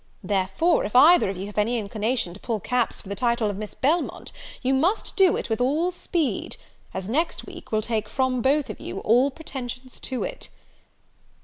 [0.23, 3.57] Therefore, if either of you have any inclination to pull caps for the title of
[3.57, 4.31] Miss Belmont,
[4.63, 6.57] you must do it with all speed,
[6.91, 10.49] as next week will take from both of you all pretensions to it."